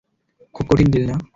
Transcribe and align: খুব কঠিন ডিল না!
খুব 0.55 0.65
কঠিন 0.69 0.87
ডিল 0.93 1.05
না! 1.09 1.15